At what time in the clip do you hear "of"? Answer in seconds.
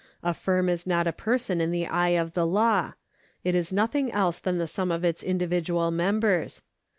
2.19-2.33, 4.89-5.03